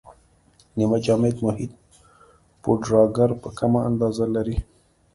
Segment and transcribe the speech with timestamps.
[0.77, 1.71] نیمه جامد محیط
[2.61, 4.57] پوډراګر په کمه اندازه لري.